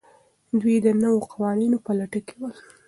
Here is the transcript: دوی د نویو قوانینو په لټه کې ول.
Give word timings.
دوی 0.59 0.77
د 0.85 0.87
نویو 1.01 1.27
قوانینو 1.31 1.77
په 1.85 1.91
لټه 1.99 2.19
کې 2.27 2.35
ول. 2.41 2.55